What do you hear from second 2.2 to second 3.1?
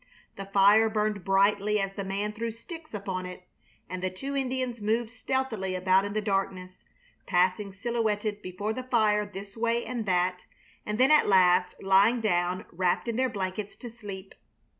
threw sticks